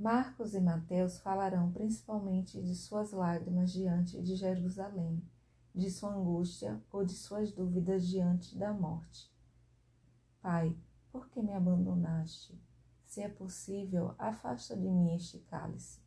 [0.00, 5.22] Marcos e Mateus falarão principalmente de suas lágrimas diante de Jerusalém,
[5.74, 9.30] de sua angústia ou de suas dúvidas diante da morte.
[10.40, 10.74] Pai,
[11.12, 12.58] por que me abandonaste?
[13.04, 16.00] Se é possível, afasta de mim este cálice.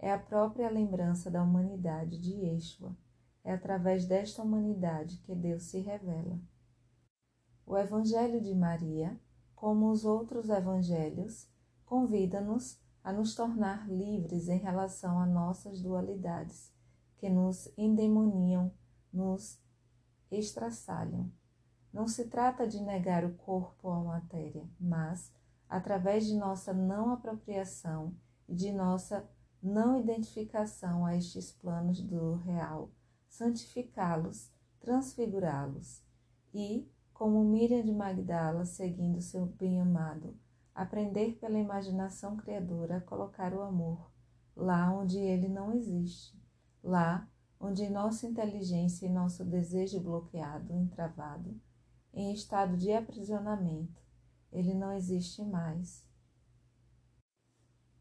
[0.00, 2.96] É a própria lembrança da humanidade de Yeshua.
[3.44, 6.40] É através desta humanidade que Deus se revela.
[7.64, 9.16] O Evangelho de Maria,
[9.54, 11.48] como os outros evangelhos,
[11.86, 16.72] convida-nos a nos tornar livres em relação a nossas dualidades,
[17.16, 18.72] que nos endemoniam,
[19.12, 19.60] nos
[20.30, 21.30] estraçalham.
[21.92, 25.32] Não se trata de negar o corpo à matéria, mas,
[25.68, 28.14] através de nossa não apropriação
[28.48, 29.28] e de nossa
[29.62, 32.90] não identificação a estes planos do real,
[33.28, 36.02] santificá-los, transfigurá-los
[36.52, 40.36] e, como Miriam de Magdala seguindo seu bem-amado,
[40.74, 44.10] aprender pela imaginação criadora a colocar o amor
[44.56, 46.38] lá onde ele não existe,
[46.82, 51.60] lá onde nossa inteligência e nosso desejo bloqueado, entravado,
[52.12, 54.02] em estado de aprisionamento,
[54.50, 56.06] ele não existe mais.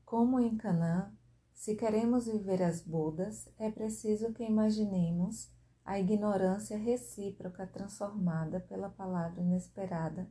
[0.04, 1.14] Como em Canaã,
[1.54, 5.50] se queremos viver as bodas, é preciso que imaginemos
[5.86, 10.28] a ignorância recíproca transformada pela palavra inesperada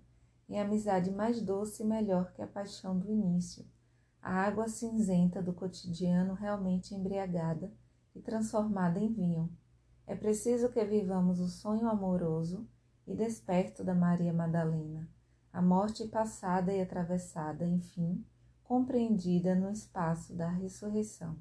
[0.50, 3.64] em amizade mais doce e melhor que a paixão do início,
[4.20, 7.72] a água cinzenta do cotidiano realmente embriagada
[8.14, 9.48] e transformada em vinho.
[10.08, 12.68] É preciso que vivamos o sonho amoroso
[13.06, 15.08] e desperto da Maria Madalena,
[15.52, 18.24] a morte passada e atravessada, enfim,
[18.64, 21.36] compreendida no espaço da ressurreição.